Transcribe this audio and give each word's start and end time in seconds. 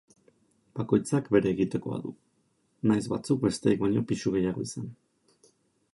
Bakoitzak 0.79 1.27
bere 1.35 1.51
egitekoa 1.57 1.99
du, 2.07 2.13
nahiz 2.93 3.05
batzuk 3.15 3.45
besteek 3.47 3.85
baino 3.87 4.05
pisu 4.13 4.37
gehiago 4.39 4.69
izan. 4.71 4.93